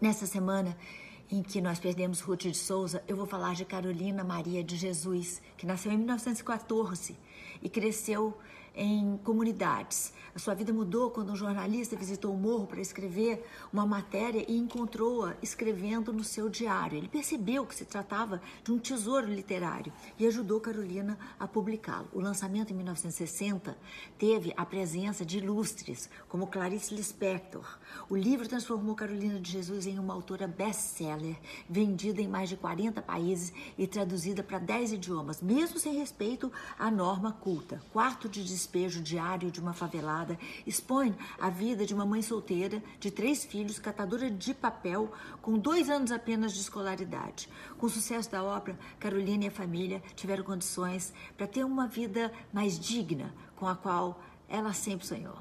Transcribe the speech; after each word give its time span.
Nessa 0.00 0.26
semana 0.26 0.76
em 1.28 1.42
que 1.42 1.60
nós 1.60 1.80
perdemos 1.80 2.20
Ruth 2.20 2.42
de 2.42 2.54
Souza, 2.54 3.02
eu 3.08 3.16
vou 3.16 3.26
falar 3.26 3.56
de 3.56 3.64
Carolina 3.64 4.22
Maria 4.22 4.62
de 4.62 4.76
Jesus, 4.76 5.42
que 5.56 5.66
nasceu 5.66 5.90
em 5.90 5.96
1914 5.96 7.16
e 7.60 7.68
cresceu 7.68 8.38
em 8.78 9.18
comunidades. 9.24 10.12
A 10.34 10.38
sua 10.38 10.54
vida 10.54 10.72
mudou 10.72 11.10
quando 11.10 11.32
um 11.32 11.36
jornalista 11.36 11.96
visitou 11.96 12.32
o 12.32 12.38
morro 12.38 12.68
para 12.68 12.80
escrever 12.80 13.44
uma 13.72 13.84
matéria 13.84 14.44
e 14.46 14.56
encontrou-a 14.56 15.34
escrevendo 15.42 16.12
no 16.12 16.22
seu 16.22 16.48
diário. 16.48 16.96
Ele 16.96 17.08
percebeu 17.08 17.66
que 17.66 17.74
se 17.74 17.84
tratava 17.84 18.40
de 18.62 18.70
um 18.70 18.78
tesouro 18.78 19.26
literário 19.26 19.92
e 20.16 20.24
ajudou 20.26 20.60
Carolina 20.60 21.18
a 21.40 21.48
publicá-lo. 21.48 22.06
O 22.12 22.20
lançamento 22.20 22.72
em 22.72 22.76
1960 22.76 23.76
teve 24.16 24.54
a 24.56 24.64
presença 24.64 25.24
de 25.24 25.38
ilustres 25.38 26.08
como 26.28 26.46
Clarice 26.46 26.94
Lispector. 26.94 27.78
O 28.08 28.16
livro 28.16 28.46
transformou 28.46 28.94
Carolina 28.94 29.40
de 29.40 29.50
Jesus 29.50 29.88
em 29.88 29.98
uma 29.98 30.14
autora 30.14 30.46
best-seller, 30.46 31.36
vendida 31.68 32.22
em 32.22 32.28
mais 32.28 32.48
de 32.48 32.56
40 32.56 33.02
países 33.02 33.52
e 33.76 33.88
traduzida 33.88 34.44
para 34.44 34.60
10 34.60 34.92
idiomas, 34.92 35.42
mesmo 35.42 35.80
sem 35.80 35.98
respeito 35.98 36.52
à 36.78 36.92
norma 36.92 37.32
culta. 37.32 37.82
Quarto 37.92 38.28
de 38.28 38.44
despejo 38.68 39.00
diário 39.00 39.50
de 39.50 39.60
uma 39.60 39.72
favelada 39.72 40.38
expõe 40.66 41.16
a 41.40 41.48
vida 41.48 41.86
de 41.86 41.94
uma 41.94 42.04
mãe 42.04 42.20
solteira 42.20 42.82
de 43.00 43.10
três 43.10 43.42
filhos, 43.42 43.78
catadora 43.78 44.30
de 44.30 44.52
papel, 44.52 45.10
com 45.40 45.58
dois 45.58 45.88
anos 45.88 46.12
apenas 46.12 46.52
de 46.52 46.60
escolaridade. 46.60 47.48
Com 47.78 47.86
o 47.86 47.90
sucesso 47.90 48.30
da 48.30 48.44
obra, 48.44 48.78
Carolina 49.00 49.44
e 49.44 49.48
a 49.48 49.50
família 49.50 50.02
tiveram 50.14 50.44
condições 50.44 51.14
para 51.34 51.46
ter 51.46 51.64
uma 51.64 51.86
vida 51.86 52.30
mais 52.52 52.78
digna, 52.78 53.32
com 53.56 53.66
a 53.66 53.74
qual 53.74 54.22
ela 54.46 54.74
sempre 54.74 55.06
sonhou. 55.06 55.36